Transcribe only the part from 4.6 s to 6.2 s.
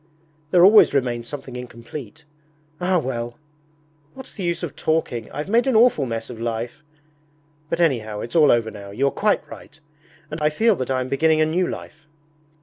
of talking? I've made an awful